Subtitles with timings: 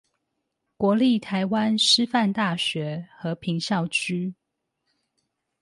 [0.77, 4.33] 國立臺灣師範大學和平校區